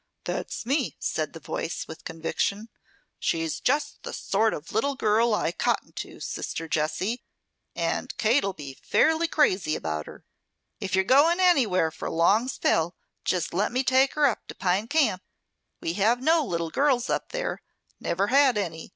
"That's 0.23 0.65
me," 0.65 0.95
said 0.99 1.33
the 1.33 1.39
voice, 1.39 1.87
with 1.87 2.05
conviction. 2.05 2.69
"She's 3.19 3.59
just 3.59 4.01
the 4.01 4.13
sort 4.13 4.51
of 4.51 4.71
little 4.73 4.95
girl 4.95 5.35
I 5.35 5.51
cotton 5.51 5.91
to, 5.93 6.19
sister 6.19 6.67
Jessie. 6.67 7.21
And 7.75 8.17
Kate'll 8.17 8.53
be 8.53 8.79
fairly 8.81 9.27
crazy 9.27 9.75
about 9.75 10.07
her. 10.07 10.25
If 10.79 10.95
you're 10.95 11.03
going 11.03 11.39
anywhere 11.39 11.91
for 11.91 12.07
a 12.07 12.11
long 12.11 12.47
spell, 12.47 12.95
just 13.23 13.53
let 13.53 13.71
me 13.71 13.83
take 13.83 14.15
her 14.15 14.25
up 14.25 14.47
to 14.47 14.55
Pine 14.55 14.87
Camp. 14.87 15.21
We 15.81 15.93
have 15.93 16.19
no 16.19 16.43
little 16.43 16.71
girls 16.71 17.07
up 17.07 17.31
there, 17.31 17.61
never 17.99 18.29
had 18.29 18.57
any. 18.57 18.89